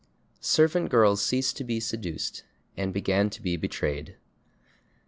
[0.39, 2.43] Servant girls ceased to be seduced,
[2.75, 4.15] and began to be /betrayed